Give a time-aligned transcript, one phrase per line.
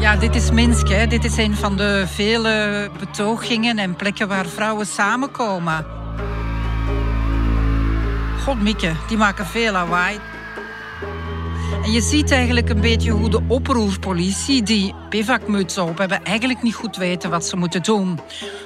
[0.00, 0.88] Ja, dit is Minsk.
[0.88, 1.06] Hè.
[1.06, 5.86] Dit is een van de vele betogingen en plekken waar vrouwen samenkomen.
[8.44, 10.18] God, Mieke, die maken veel lawaai.
[11.82, 16.74] En je ziet eigenlijk een beetje hoe de oproerpolitie, die bivakmutsen op hebben, eigenlijk niet
[16.74, 18.20] goed weten wat ze moeten doen.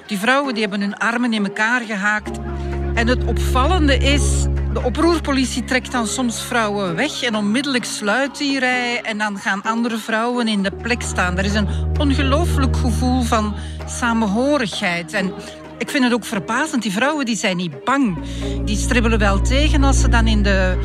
[0.07, 2.39] Die vrouwen die hebben hun armen in elkaar gehaakt.
[2.95, 8.59] En het opvallende is, de oproerpolitie trekt dan soms vrouwen weg en onmiddellijk sluit die
[8.59, 11.39] rij en dan gaan andere vrouwen in de plek staan.
[11.39, 11.69] Er is een
[11.99, 13.55] ongelooflijk gevoel van
[13.87, 15.13] samenhorigheid.
[15.13, 15.33] En
[15.79, 18.19] ik vind het ook verbazend, die vrouwen die zijn niet bang.
[18.65, 20.79] Die stribbelen wel tegen als ze dan in de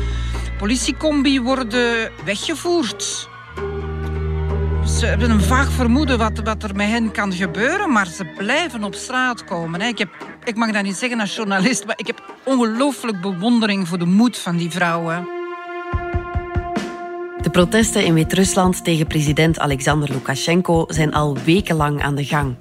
[0.58, 3.28] politiecombi worden weggevoerd.
[4.98, 8.84] Ze hebben een vaag vermoeden wat, wat er met hen kan gebeuren, maar ze blijven
[8.84, 9.80] op straat komen.
[9.80, 10.08] Ik, heb,
[10.48, 14.38] ik mag dat niet zeggen als journalist, maar ik heb ongelooflijk bewondering voor de moed
[14.38, 15.28] van die vrouwen.
[17.42, 22.56] De protesten in Wit-Rusland tegen president Alexander Lukashenko zijn al wekenlang aan de gang.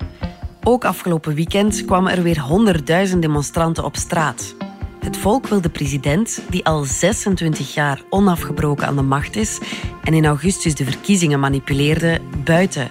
[0.63, 4.55] Ook afgelopen weekend kwamen er weer honderdduizend demonstranten op straat.
[4.99, 9.59] Het volk wil de president, die al 26 jaar onafgebroken aan de macht is
[10.03, 12.87] en in augustus de verkiezingen manipuleerde, buiten.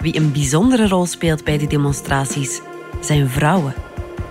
[0.00, 2.60] Wie een bijzondere rol speelt bij die demonstraties
[3.00, 3.87] zijn vrouwen.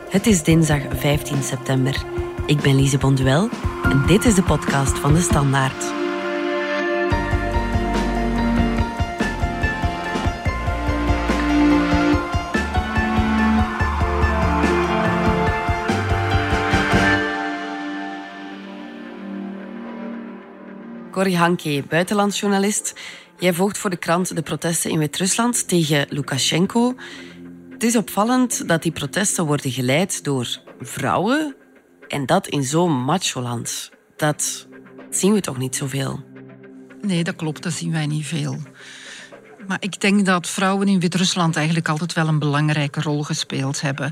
[0.08, 2.03] Het is dinsdag 15 september.
[2.45, 3.50] Ik ben Lise Bonduel
[3.83, 5.83] en dit is de podcast van de Standaard.
[21.11, 22.94] Corrie Hanke, buitenlandsjournalist.
[23.38, 26.95] Jij volgt voor de krant de protesten in Wit-Rusland tegen Lukashenko.
[27.78, 31.56] Het is opvallend dat die protesten worden geleid door vrouwen
[32.08, 33.92] en dat in zo'n macho-land.
[34.16, 34.67] Dat
[35.09, 36.23] zien we toch niet zoveel?
[37.02, 38.58] Nee, dat klopt, dat zien wij niet veel.
[39.68, 44.12] Maar ik denk dat vrouwen in Wit-Rusland eigenlijk altijd wel een belangrijke rol gespeeld hebben.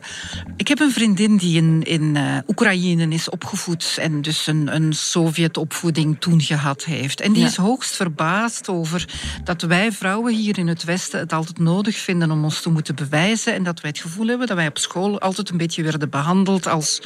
[0.57, 4.93] Ik heb een vriendin die in, in uh, Oekraïne is opgevoed en dus een, een
[4.93, 7.21] Sovjet-opvoeding toen gehad heeft.
[7.21, 9.07] En die is hoogst verbaasd over
[9.43, 12.95] dat wij vrouwen hier in het Westen het altijd nodig vinden om ons te moeten
[12.95, 16.09] bewijzen en dat wij het gevoel hebben dat wij op school altijd een beetje werden
[16.09, 17.01] behandeld als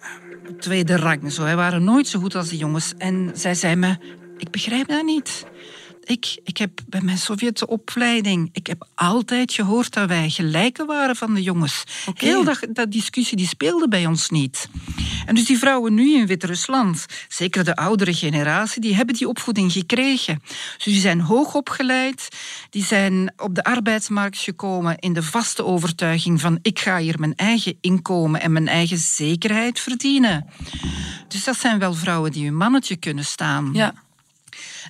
[0.00, 0.08] eh,
[0.58, 1.32] tweede rang.
[1.32, 1.42] Zo.
[1.42, 2.92] Wij waren nooit zo goed als die jongens.
[2.98, 3.96] En zij zei me,
[4.36, 5.44] ik begrijp dat niet.
[6.08, 11.16] Ik, ik heb bij mijn Sovjetse opleiding, ik heb altijd gehoord dat wij gelijken waren
[11.16, 11.84] van de jongens.
[12.14, 14.68] Heel dat, dat discussie die speelde bij ons niet.
[15.26, 19.72] En dus die vrouwen nu in Wit-Rusland, zeker de oudere generatie, die hebben die opvoeding
[19.72, 20.42] gekregen.
[20.76, 22.28] Dus die zijn hoog opgeleid,
[22.70, 27.34] die zijn op de arbeidsmarkt gekomen in de vaste overtuiging van ik ga hier mijn
[27.36, 30.46] eigen inkomen en mijn eigen zekerheid verdienen.
[31.28, 33.70] Dus dat zijn wel vrouwen die hun mannetje kunnen staan.
[33.72, 33.94] Ja.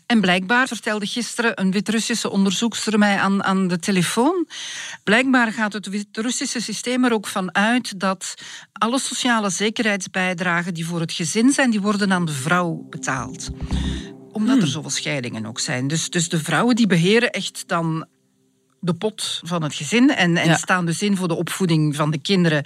[0.07, 4.49] En blijkbaar vertelde gisteren een Wit-Russische onderzoekster mij aan, aan de telefoon.
[5.05, 8.35] Blijkbaar gaat het Wit-Russische systeem er ook van uit dat
[8.73, 13.51] alle sociale zekerheidsbijdragen die voor het gezin zijn, die worden aan de vrouw betaald
[14.33, 14.71] omdat er hmm.
[14.71, 15.89] zoveel scheidingen ook zijn.
[15.89, 18.07] Dus, dus de vrouwen die beheren echt dan
[18.81, 22.19] de pot van het gezin en, en staan dus in voor de opvoeding van de
[22.19, 22.65] kinderen.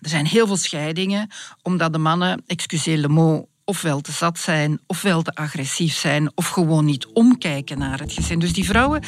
[0.00, 1.30] Er zijn heel veel scheidingen,
[1.62, 6.48] omdat de mannen, excusez le mot, ofwel te zat zijn, ofwel te agressief zijn, of
[6.48, 8.38] gewoon niet omkijken naar het gezin.
[8.38, 9.02] Dus die vrouwen,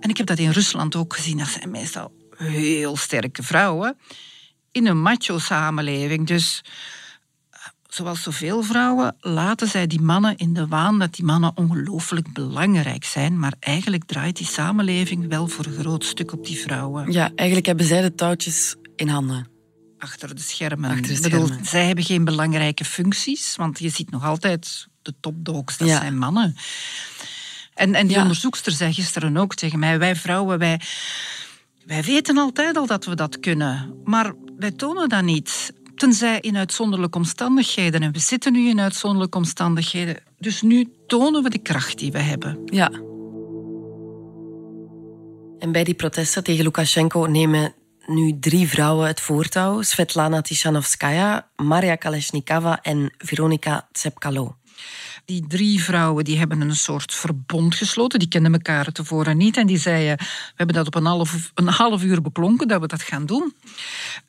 [0.00, 3.96] en ik heb dat in Rusland ook gezien, dat zijn meestal heel sterke vrouwen
[4.72, 6.26] in een macho-samenleving.
[6.26, 6.64] Dus
[7.88, 13.04] zoals zoveel vrouwen laten zij die mannen in de waan dat die mannen ongelooflijk belangrijk
[13.04, 17.12] zijn, maar eigenlijk draait die samenleving wel voor een groot stuk op die vrouwen.
[17.12, 19.55] Ja, eigenlijk hebben zij de touwtjes in handen
[19.98, 20.90] achter de schermen.
[20.90, 21.48] Achter de schermen.
[21.48, 26.18] Bedoel, zij hebben geen belangrijke functies, want je ziet nog altijd de topdogs, dat zijn
[26.18, 26.56] mannen.
[27.74, 30.80] En, en die onderzoekster zei gisteren ook tegen mij, wij vrouwen, wij,
[31.84, 35.72] wij weten altijd al dat we dat kunnen, maar wij tonen dat niet.
[35.94, 38.02] Tenzij in uitzonderlijke omstandigheden.
[38.02, 40.16] En we zitten nu in uitzonderlijke omstandigheden.
[40.38, 42.60] Dus nu tonen we de kracht die we hebben.
[42.64, 42.90] Ja.
[45.58, 47.74] En bij die protesten tegen Lukashenko nemen
[48.06, 49.82] nu drie vrouwen het voortouw.
[49.82, 54.56] Svetlana Tishanovskaya, Maria Kalesnikava en Veronika Tsepkalo.
[55.26, 58.18] Die drie vrouwen die hebben een soort verbond gesloten.
[58.18, 59.56] Die kenden elkaar tevoren niet.
[59.56, 62.86] En die zeiden, we hebben dat op een half, een half uur beklonken dat we
[62.86, 63.54] dat gaan doen.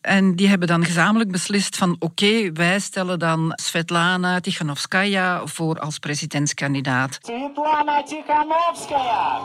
[0.02, 6.00] En die hebben dan gezamenlijk beslist van oké, wij stellen dan Svetlana Tikhanovskaya voor als
[6.00, 7.18] presidentskandidaat.
[7.22, 9.40] Svetlana Tikhanovskaya!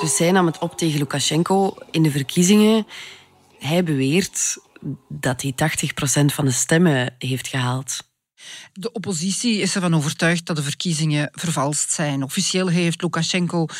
[0.00, 2.86] Dus zij nam het op tegen Lukashenko in de verkiezingen.
[3.58, 4.58] Hij beweert
[5.08, 5.54] dat hij 80%
[6.34, 8.10] van de stemmen heeft gehaald.
[8.72, 12.22] De oppositie is ervan overtuigd dat de verkiezingen vervalst zijn.
[12.22, 13.74] Officieel heeft Lukashenko 80%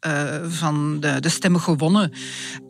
[0.00, 2.12] eh, van de, stemmen gewonnen.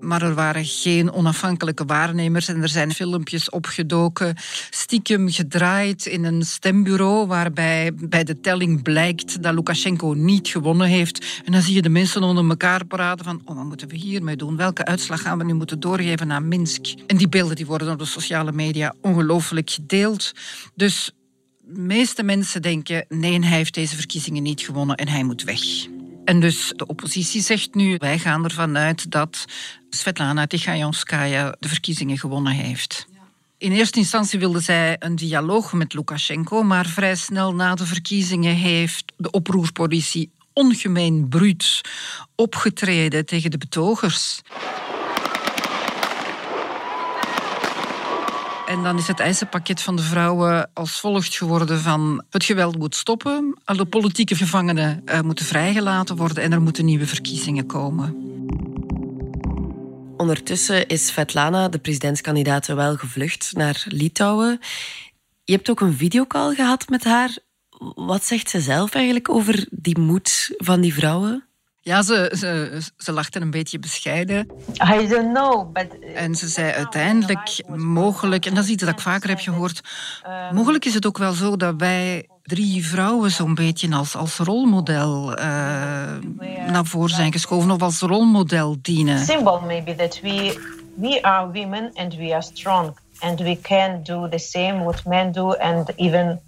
[0.00, 4.36] Maar er waren geen onafhankelijke waarnemers en er zijn filmpjes opgedoken,
[4.70, 11.40] stiekem gedraaid in een stembureau, waarbij bij de telling blijkt dat Lukashenko niet gewonnen heeft.
[11.44, 14.36] En dan zie je de mensen onder elkaar praten van oh, wat moeten we hiermee
[14.36, 14.56] doen?
[14.56, 16.86] Welke uitslag gaan we nu moeten doorgeven aan Minsk?
[17.06, 20.32] En die beelden die worden op de sociale media ongelooflijk gedeeld.
[20.74, 21.10] Dus
[21.58, 25.60] de meeste mensen denken, nee, hij heeft deze verkiezingen niet gewonnen en hij moet weg.
[26.24, 29.44] En dus de oppositie zegt nu, wij gaan ervan uit dat
[29.90, 33.06] Svetlana Tikhanovskaya de verkiezingen gewonnen heeft.
[33.58, 38.54] In eerste instantie wilde zij een dialoog met Lukashenko, maar vrij snel na de verkiezingen
[38.54, 41.80] heeft de oproerspolitie ongemeen bruut
[42.34, 44.40] opgetreden tegen de betogers.
[48.72, 52.96] En dan is het eisenpakket van de vrouwen als volgt geworden van het geweld moet
[52.96, 58.16] stoppen, alle politieke gevangenen uh, moeten vrijgelaten worden en er moeten nieuwe verkiezingen komen.
[60.16, 64.60] Ondertussen is Svetlana, de presidentskandidaat, wel gevlucht naar Litouwen.
[65.44, 67.36] Je hebt ook een videocall gehad met haar.
[67.94, 71.46] Wat zegt ze zelf eigenlijk over die moed van die vrouwen?
[71.84, 74.46] Ja, ze, ze, ze lachte een beetje bescheiden.
[75.00, 75.86] I don't know, but...
[76.14, 79.80] En ze zei uiteindelijk mogelijk, en dat is iets dat ik vaker heb gehoord,
[80.52, 85.38] mogelijk is het ook wel zo dat wij drie vrouwen zo'n beetje als, als rolmodel
[85.38, 85.44] uh,
[86.66, 89.18] naar voren zijn geschoven of als rolmodel dienen.
[89.18, 90.60] Symbol maybe that we,
[90.96, 95.32] we are women and we are strong and we can do the same what men
[95.32, 96.40] do and even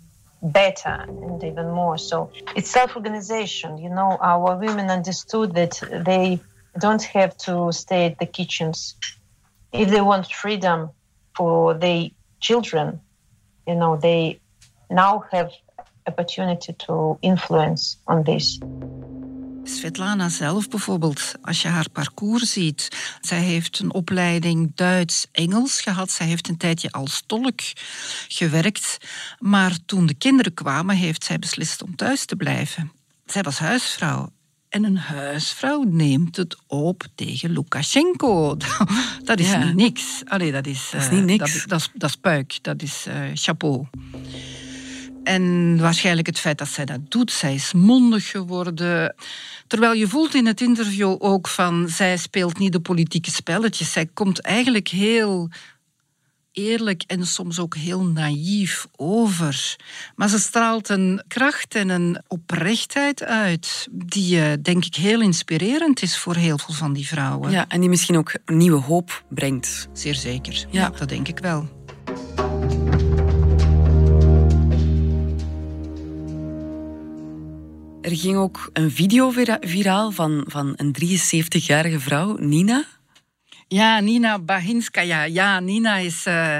[0.44, 1.98] better and even more.
[1.98, 3.78] So it's self organization.
[3.78, 6.40] You know, our women understood that they
[6.78, 8.94] don't have to stay at the kitchens.
[9.72, 10.90] If they want freedom
[11.36, 12.10] for their
[12.40, 13.00] children,
[13.66, 14.40] you know, they
[14.90, 15.50] now have
[16.06, 18.58] opportunity to influence on this.
[19.64, 22.88] Svetlana zelf bijvoorbeeld, als je haar parcours ziet,
[23.20, 26.10] zij heeft een opleiding Duits-Engels gehad.
[26.10, 27.60] Zij heeft een tijdje als tolk
[28.28, 28.98] gewerkt.
[29.38, 32.92] Maar toen de kinderen kwamen, heeft zij beslist om thuis te blijven.
[33.26, 34.32] Zij was huisvrouw.
[34.68, 38.56] En een huisvrouw neemt het op tegen Lukashenko.
[39.24, 40.22] Dat is niet niks.
[40.24, 41.52] Allee, dat is, dat is niet niks.
[41.52, 43.86] Dat, dat, dat is puik, dat is uh, chapeau.
[45.24, 47.32] En waarschijnlijk het feit dat zij dat doet.
[47.32, 49.14] Zij is mondig geworden.
[49.66, 51.88] Terwijl je voelt in het interview ook van...
[51.88, 53.92] zij speelt niet de politieke spelletjes.
[53.92, 55.50] Zij komt eigenlijk heel
[56.54, 59.76] eerlijk en soms ook heel naïef over.
[60.16, 63.88] Maar ze straalt een kracht en een oprechtheid uit...
[63.90, 67.50] die, uh, denk ik, heel inspirerend is voor heel veel van die vrouwen.
[67.50, 69.88] Ja, en die misschien ook nieuwe hoop brengt.
[69.92, 70.66] Zeer zeker.
[70.70, 71.68] ja dat denk ik wel.
[78.04, 82.84] Er ging ook een video viraal van, van een 73-jarige vrouw, Nina.
[83.68, 85.22] Ja, Nina Bahinskaya.
[85.22, 86.58] Ja, Nina is, uh,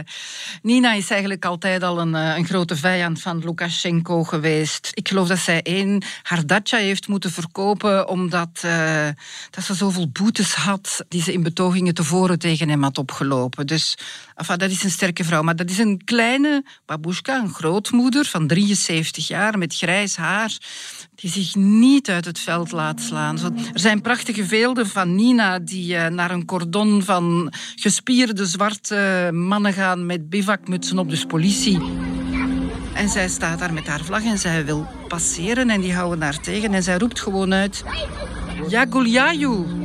[0.62, 4.90] Nina is eigenlijk altijd al een, uh, een grote vijand van Lukashenko geweest.
[4.94, 9.08] Ik geloof dat zij één haar datja heeft moeten verkopen omdat uh,
[9.50, 13.66] dat ze zoveel boetes had die ze in betogingen tevoren tegen hem had opgelopen.
[13.66, 13.98] Dus
[14.34, 15.42] enfin, dat is een sterke vrouw.
[15.42, 20.58] Maar dat is een kleine babushka, een grootmoeder van 73 jaar met grijs haar
[21.14, 23.38] die zich niet uit het veld laat slaan.
[23.72, 30.06] Er zijn prachtige beelden van Nina die naar een cordon van gespierde zwarte mannen gaan
[30.06, 31.80] met bivakmutsen op, dus politie.
[32.94, 36.40] En zij staat daar met haar vlag en zij wil passeren en die houden haar
[36.40, 37.84] tegen en zij roept gewoon uit...
[38.68, 39.83] Yaguliayu.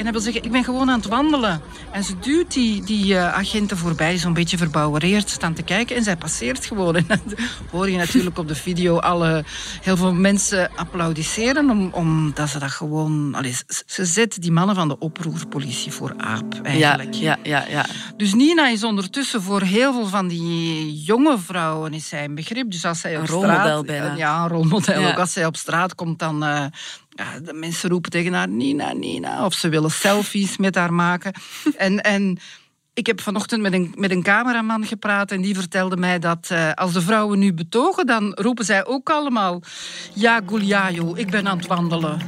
[0.00, 1.60] En hij wil zeggen, ik ben gewoon aan het wandelen.
[1.92, 5.96] En ze duwt die, die uh, agenten voorbij, zo'n beetje verbouwereerd, staan te kijken.
[5.96, 6.96] En zij passeert gewoon.
[6.96, 7.20] En dan
[7.70, 9.44] hoor je natuurlijk op de video alle,
[9.82, 11.70] heel veel mensen applaudisseren.
[11.70, 13.34] Om, omdat ze dat gewoon...
[13.34, 17.14] Allez, ze zet die mannen van de oproerpolitie voor aap, eigenlijk.
[17.14, 17.86] Ja, ja, ja, ja.
[18.16, 22.70] Dus Nina is ondertussen voor heel veel van die jonge vrouwen is zij een begrip.
[22.70, 24.16] Dus als zij op een rolmodel straat, bijna.
[24.16, 25.00] Ja, een rolmodel.
[25.00, 25.10] Ja.
[25.10, 26.44] Ook als zij op straat komt, dan...
[26.44, 26.64] Uh,
[27.20, 29.44] ja, de mensen roepen tegen haar Nina, Nina.
[29.44, 31.32] Of ze willen selfies met haar maken.
[31.76, 32.38] En, en
[32.94, 36.72] ik heb vanochtend met een, met een cameraman gepraat en die vertelde mij dat uh,
[36.72, 39.62] als de vrouwen nu betogen, dan roepen zij ook allemaal
[40.14, 42.20] Ja, Gulyayo, ik ben aan het wandelen.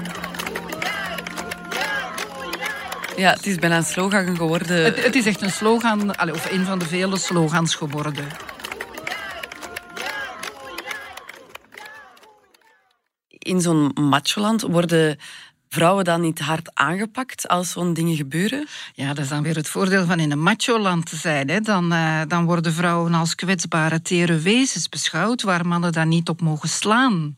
[3.16, 4.84] Ja, het is bijna een slogan geworden.
[4.84, 8.26] Het, het is echt een slogan, of een van de vele slogans geworden.
[13.42, 15.18] In zo'n macholand worden
[15.72, 18.66] vrouwen dan niet hard aangepakt als zo'n dingen gebeuren?
[18.94, 21.48] Ja, dat is dan weer het voordeel van in een macho-land te zijn.
[21.48, 21.60] Hè.
[21.60, 26.40] Dan, uh, dan worden vrouwen als kwetsbare, tere wezens beschouwd, waar mannen dan niet op
[26.40, 27.36] mogen slaan.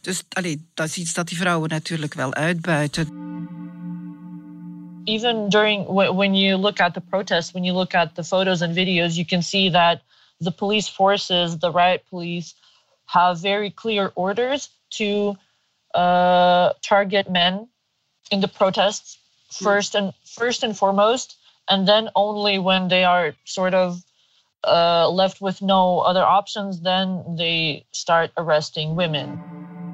[0.00, 3.24] Dus allee, dat is iets dat die vrouwen natuurlijk wel uitbuiten.
[5.04, 8.74] Even during when you look at the protests, when you look at the photos and
[8.74, 10.00] videos, you can see that
[10.38, 12.54] the police forces, the riot police,
[13.04, 15.36] have very clear orders to
[15.94, 17.68] uh, target men
[18.30, 19.18] in the protests
[19.50, 21.36] first and first and foremost,
[21.68, 24.02] and then only when they are sort of
[24.64, 29.40] uh, left with no other options, then they start arresting women.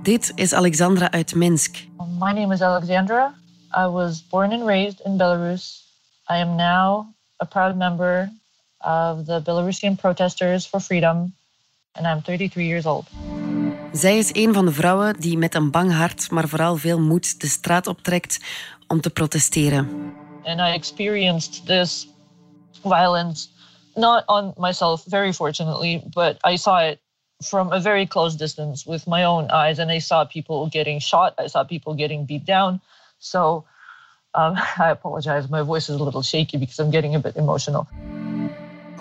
[0.02, 1.86] Dit is Alexandra uit Minsk.
[2.18, 3.34] My name is Alexandra.
[3.74, 5.82] I was born and raised in Belarus.
[6.28, 8.30] I am now a proud member
[8.80, 11.32] of the Belarusian protesters for freedom,
[11.94, 13.06] and I'm 33 years old.
[13.92, 17.40] Zij is een van de vrouwen die met een bang hart, maar vooral veel moed
[17.40, 18.40] de straat optrekt
[18.86, 20.12] om te protesteren.
[20.44, 22.08] And I experienced this
[22.82, 23.48] violence
[23.94, 26.98] not on myself, very fortunately, but I saw it
[27.44, 31.32] from a very close distance with my own eyes, and I saw people getting shot.
[31.44, 32.80] I saw people getting beat down.
[33.18, 33.64] So
[34.34, 35.48] um, I apologize.
[35.50, 37.86] My voice is a little shaky because I'm getting a bit emotional.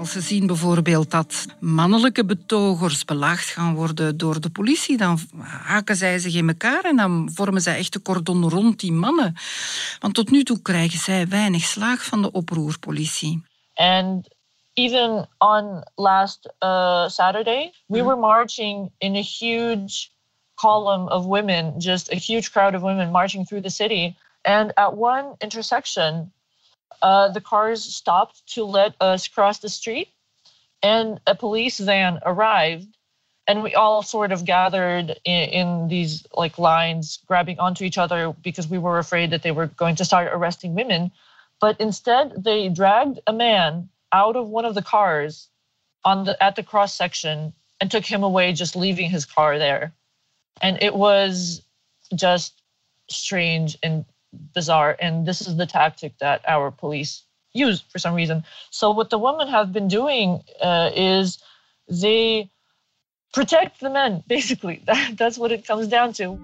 [0.01, 5.95] Als ze zien bijvoorbeeld dat mannelijke betogers belaagd gaan worden door de politie, dan haken
[5.95, 9.35] zij zich in elkaar en dan vormen zij echt een cordon rond die mannen.
[9.99, 13.43] Want tot nu toe krijgen zij weinig slaag van de oproerpolitie.
[13.73, 14.27] And
[14.73, 18.05] even on last uh, Saturday, we mm.
[18.05, 20.09] were marching in a huge
[20.53, 24.15] column of women, just a huge crowd of women marching through the city.
[24.41, 26.33] And at one intersection,
[27.01, 30.09] uh, the cars stopped to let us cross the street,
[30.83, 32.97] and a police van arrived,
[33.47, 38.33] and we all sort of gathered in, in these like lines, grabbing onto each other
[38.43, 41.11] because we were afraid that they were going to start arresting women.
[41.59, 45.47] But instead, they dragged a man out of one of the cars
[46.03, 49.93] on the at the cross section and took him away, just leaving his car there.
[50.61, 51.61] And it was
[52.15, 52.61] just
[53.09, 54.95] strange and bizarre.
[54.99, 57.23] And this is the tactic that our police
[57.53, 58.43] use for some reason.
[58.69, 61.43] So what the women have been doing uh, is
[61.87, 62.49] they
[63.33, 64.83] protect the men, basically.
[64.85, 66.37] That, that's what it comes down to.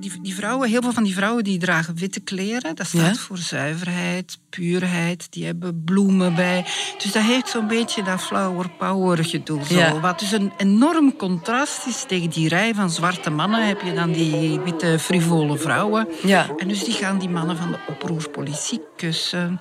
[0.00, 2.74] Die, die vrouwen, heel veel van die vrouwen die dragen witte kleren.
[2.74, 5.26] Dat staat voor zuiverheid, puurheid.
[5.30, 6.64] Die hebben bloemen bij.
[6.98, 9.64] Dus dat heeft zo'n beetje dat flower power gedoe.
[9.64, 10.00] Zo.
[10.00, 13.66] Wat dus een enorm contrast is tegen die rij van zwarte mannen.
[13.66, 16.08] Heb je dan die witte frivole vrouwen.
[16.22, 16.46] Ja.
[16.56, 19.60] En dus die gaan die mannen van de oproerpolitie kussen.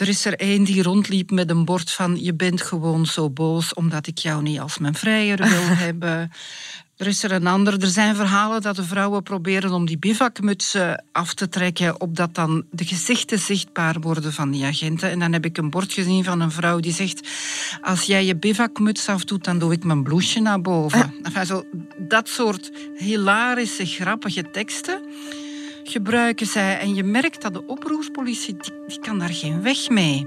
[0.00, 2.22] Er is er één die rondliep met een bord van...
[2.22, 6.32] je bent gewoon zo boos omdat ik jou niet als mijn vrijer wil hebben.
[6.96, 7.82] Er is er een ander.
[7.82, 12.64] Er zijn verhalen dat de vrouwen proberen om die bivakmutsen af te trekken, opdat dan
[12.70, 15.10] de gezichten zichtbaar worden van die agenten.
[15.10, 17.28] En dan heb ik een bord gezien van een vrouw die zegt:
[17.80, 21.14] Als jij je bivakmuts afdoet, dan doe ik mijn bloesje naar boven.
[21.22, 21.64] Enfin, zo,
[21.98, 25.02] dat soort hilarische, grappige teksten
[25.90, 26.78] gebruiken zij.
[26.78, 30.26] En je merkt dat de oproerspolitie, die, die kan daar geen weg mee.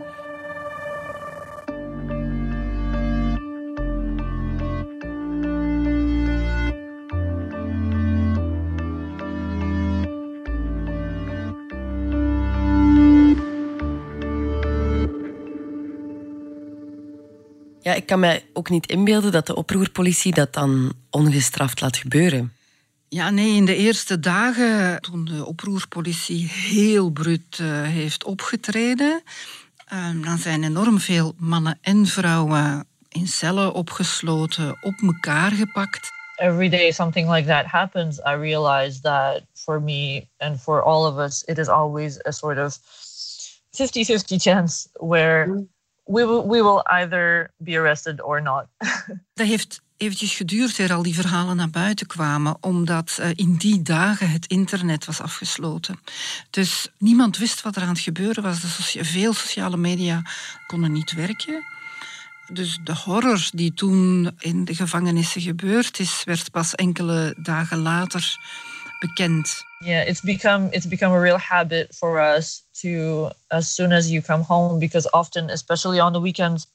[17.81, 22.53] Ja, ik kan mij ook niet inbeelden dat de oproerpolitie dat dan ongestraft laat gebeuren.
[23.13, 29.23] Ja, nee, in de eerste dagen, toen de oproerpolitie heel bruut uh, heeft opgetreden,
[29.93, 36.09] uh, dan zijn enorm veel mannen en vrouwen in cellen opgesloten, op elkaar gepakt.
[36.35, 41.17] Every day something like that happens, I realize that for me and for all of
[41.17, 42.79] us, it is always a sort of
[43.71, 45.67] 50-50 chance where
[46.05, 48.65] we will, we will either be arrested or not.
[49.33, 53.81] Dat heeft eventjes geduurd eer al die verhalen naar buiten kwamen, omdat uh, in die
[53.81, 55.99] dagen het internet was afgesloten.
[56.49, 58.59] Dus niemand wist wat er aan het gebeuren was.
[58.99, 60.21] Veel sociale media
[60.67, 61.65] konden niet werken.
[62.47, 68.37] Dus de horror die toen in de gevangenissen gebeurd is, werd pas enkele dagen later
[68.99, 69.63] bekend.
[69.79, 74.21] Yeah, it's become it's become a real habit for us to as soon as you
[74.21, 76.65] come home because often, especially on the weekends,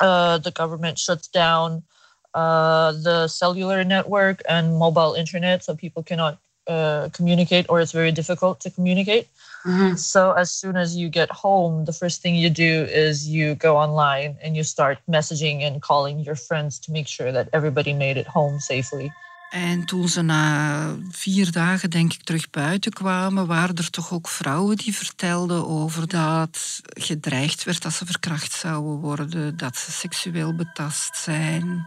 [0.00, 1.86] uh, the government shuts down
[2.34, 8.12] uh, the cellular network and mobile internet, so people cannot uh, communicate, or it's very
[8.12, 9.28] difficult to communicate.
[9.64, 9.96] Mm-hmm.
[9.96, 13.76] So as soon as you get home, the first thing you do is you go
[13.76, 18.16] online and you start messaging and calling your friends to make sure that everybody made
[18.16, 19.12] it home safely.
[19.50, 24.28] En toen ze na vier dagen, denk ik, terug buiten kwamen, waren er toch ook
[24.28, 30.54] vrouwen die vertelden over dat gedreigd werd dat ze verkracht zouden worden, dat ze seksueel
[30.54, 31.86] betast zijn.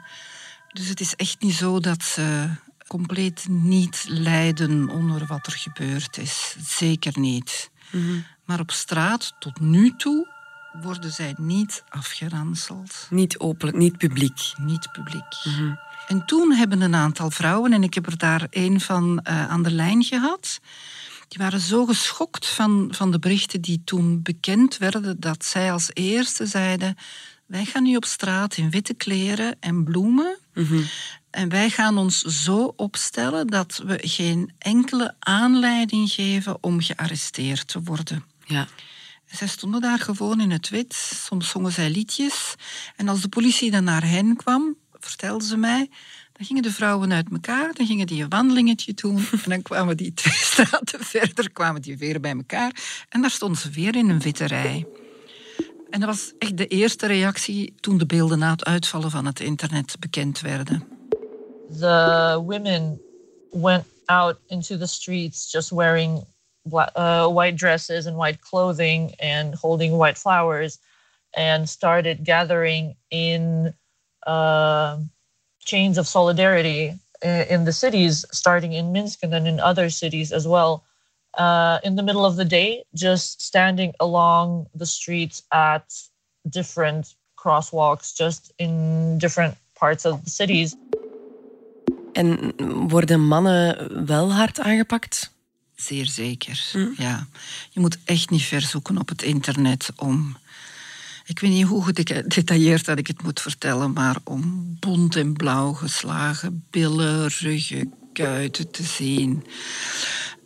[0.72, 2.50] Dus het is echt niet zo dat ze
[2.88, 6.56] compleet niet lijden onder wat er gebeurd is.
[6.64, 7.70] Zeker niet.
[8.46, 10.28] Maar op straat, tot nu toe,
[10.82, 13.08] worden zij niet afgeranseld.
[13.10, 14.54] Niet openlijk, niet publiek.
[14.58, 15.46] Niet publiek.
[16.08, 19.64] En toen hebben een aantal vrouwen, en ik heb er daar een van uh, aan
[19.64, 20.60] de lijn gehad,
[21.28, 25.90] die waren zo geschokt van, van de berichten die toen bekend werden, dat zij als
[25.94, 26.96] eerste zeiden:
[27.46, 30.38] Wij gaan nu op straat in witte kleren en bloemen.
[31.30, 37.82] En wij gaan ons zo opstellen dat we geen enkele aanleiding geven om gearresteerd te
[37.84, 38.24] worden.
[38.46, 38.68] Ja.
[39.26, 40.94] Zij stonden daar gewoon in het wit.
[40.94, 42.56] Soms zongen zij liedjes.
[42.96, 45.90] En als de politie dan naar hen kwam, vertelden ze mij,
[46.34, 49.98] dan gingen de vrouwen uit elkaar, dan gingen die een wandelingetje doen en dan kwamen
[49.98, 52.72] die twee straten verder, kwamen die weer bij elkaar
[53.10, 54.86] en daar stonden ze weer in een witte rij.
[55.92, 59.40] En dat was echt de eerste reactie toen de beelden na het uitvallen van het
[59.40, 60.88] internet bekend werden.
[61.80, 63.02] The women
[63.50, 66.26] went out into the streets just wearing
[66.72, 70.78] uh, white dresses and white clothing and holding white flowers
[71.32, 73.74] and started gathering in
[74.28, 74.94] uh,
[75.58, 77.00] chains of solidarity
[77.50, 80.84] in the cities, starting in Minsk and then in other cities as well.
[81.40, 86.10] Uh, in the middle of the day, just standing along the streets at
[86.50, 90.76] different crosswalks, just in different parts of the cities.
[92.14, 92.54] En
[92.88, 95.34] worden mannen wel hard aangepakt?
[95.76, 97.28] Zeer zeker, ja.
[97.70, 100.38] Je moet echt niet ver zoeken op het internet om
[101.26, 105.74] ik weet niet hoe gedetailleerd dat ik het moet vertellen, maar om bont en blauw
[105.74, 109.46] geslagen billen, ruggen, kuiten te zien.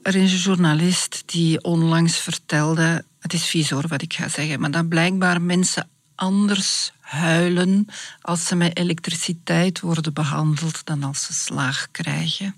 [0.06, 4.60] Er is een journalist die onlangs vertelde, het is vies hoor wat ik ga zeggen,
[4.60, 7.88] maar dat blijkbaar mensen anders huilen
[8.22, 12.56] als ze met elektriciteit worden behandeld dan als ze slaag krijgen.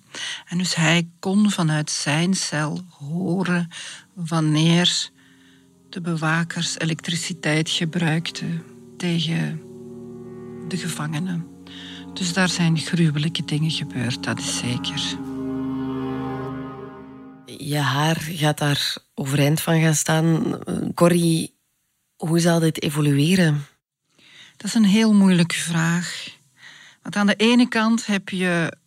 [0.47, 3.69] En dus hij kon vanuit zijn cel horen
[4.13, 5.09] wanneer
[5.89, 8.63] de bewakers elektriciteit gebruikten
[8.97, 9.61] tegen
[10.67, 11.47] de gevangenen.
[12.13, 15.26] Dus daar zijn gruwelijke dingen gebeurd, dat is zeker.
[17.67, 20.59] Je haar gaat daar overeind van gaan staan.
[20.93, 21.55] Corrie,
[22.15, 23.65] hoe zal dit evolueren?
[24.57, 26.29] Dat is een heel moeilijke vraag.
[27.01, 28.77] Want aan de ene kant heb je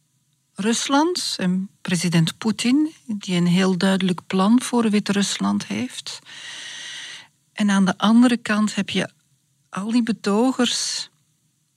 [0.55, 6.19] Rusland en president Poetin, die een heel duidelijk plan voor Wit-Rusland heeft.
[7.53, 9.11] En aan de andere kant heb je
[9.69, 11.11] al die betogers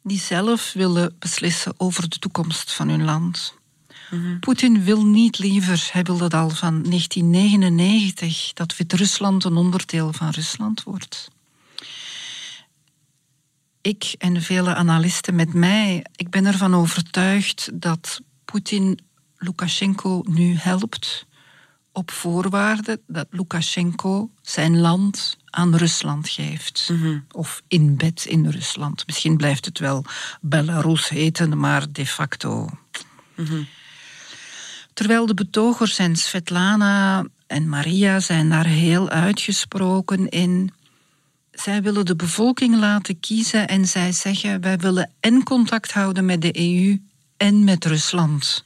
[0.04, 3.62] die zelf willen beslissen over de toekomst van hun land.
[4.14, 4.40] Mhm.
[4.40, 10.30] Poetin wil niet liever, hij wil dat al van 1999, dat Wit-Rusland een onderdeel van
[10.30, 11.32] Rusland wordt.
[13.82, 19.00] Ik en vele analisten met mij, ik ben ervan overtuigd dat Poetin
[19.38, 21.26] Lukashenko nu helpt
[21.92, 26.90] op voorwaarde dat Lukashenko zijn land aan Rusland geeft.
[27.32, 29.06] Of in bed in Rusland.
[29.06, 30.06] Misschien blijft het wel
[30.42, 32.70] Belarus heten, maar de facto.
[34.94, 40.74] Terwijl de betogers en Svetlana en Maria zijn daar heel uitgesproken in.
[41.52, 46.42] Zij willen de bevolking laten kiezen en zij zeggen: wij willen en contact houden met
[46.42, 47.02] de EU
[47.38, 48.64] en met Rusland.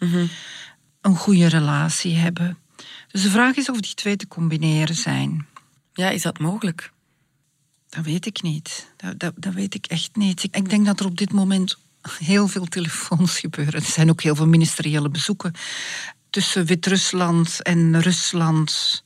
[1.01, 2.57] Een goede relatie hebben.
[3.11, 5.47] Dus de vraag is of die twee te combineren zijn.
[5.93, 6.91] Ja, is dat mogelijk?
[7.89, 8.93] Dat weet ik niet.
[8.97, 10.43] Dat, dat, dat weet ik echt niet.
[10.43, 11.77] Ik, ik denk dat er op dit moment
[12.19, 13.73] heel veel telefoons gebeuren.
[13.73, 15.53] Er zijn ook heel veel ministeriële bezoeken
[16.37, 19.03] tussen Wit-Rusland en Rusland.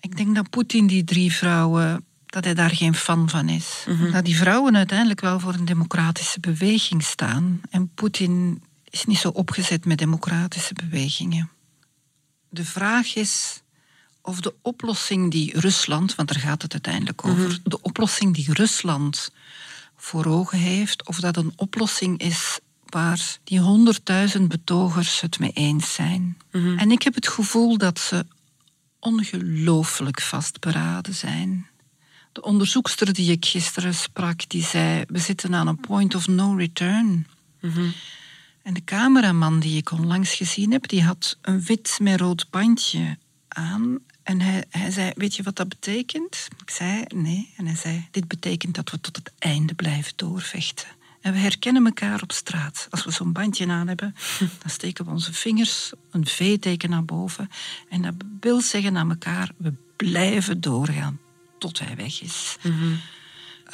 [0.00, 3.84] Ik denk dat Poetin die drie vrouwen, dat hij daar geen fan van is.
[4.12, 7.60] Dat die vrouwen uiteindelijk wel voor een democratische beweging staan.
[7.70, 11.50] En Poetin is niet zo opgezet met democratische bewegingen.
[12.48, 13.62] De vraag is
[14.22, 19.30] of de oplossing die Rusland, want daar gaat het uiteindelijk over, de oplossing die Rusland
[19.96, 22.60] voor ogen heeft, of dat een oplossing is
[22.92, 26.36] waar die honderdduizend betogers het mee eens zijn.
[26.76, 28.26] En ik heb het gevoel dat ze
[28.98, 31.66] ongelooflijk vastberaden zijn.
[32.32, 36.54] De onderzoekster die ik gisteren sprak, die zei: We zitten aan een point of no
[36.54, 37.26] return.
[38.62, 43.18] En de cameraman die ik onlangs gezien heb, die had een wit met rood bandje
[43.48, 43.98] aan.
[44.22, 46.48] En hij, hij zei, weet je wat dat betekent?
[46.60, 47.52] Ik zei, nee.
[47.56, 50.88] En hij zei, dit betekent dat we tot het einde blijven doorvechten.
[51.22, 52.86] En we herkennen elkaar op straat.
[52.90, 54.14] Als we zo'n bandje aan hebben,
[54.62, 57.48] dan steken we onze vingers een V-teken naar boven.
[57.88, 61.18] En dat wil zeggen aan elkaar, we blijven doorgaan
[61.58, 62.56] tot hij weg is.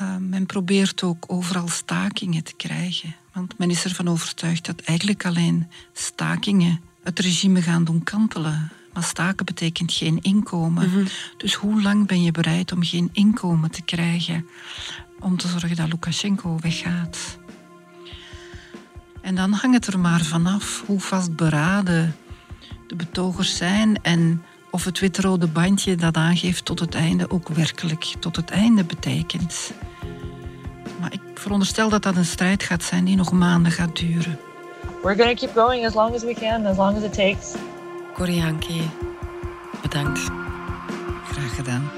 [0.00, 3.14] Uh, men probeert ook overal stakingen te krijgen.
[3.32, 8.72] Want men is ervan overtuigd dat eigenlijk alleen stakingen het regime gaan doen kantelen.
[8.92, 11.08] Maar staken betekent geen inkomen.
[11.37, 14.46] Dus hoe lang ben je bereid om geen inkomen te krijgen?
[15.20, 17.38] Om te zorgen dat Lukashenko weggaat.
[19.20, 22.16] En dan hangt het er maar vanaf hoe vastberaden
[22.87, 28.04] de betogers zijn en of het wit-rode bandje dat aangeeft tot het einde ook werkelijk
[28.20, 29.72] tot het einde betekent.
[31.00, 34.38] Maar ik veronderstel dat dat een strijd gaat zijn die nog maanden gaat duren.
[35.02, 37.54] We're going to keep going as long as we can, as long as it takes.
[38.14, 38.83] Korianke,
[39.83, 40.20] bedankt.
[41.24, 41.97] Graag gedaan.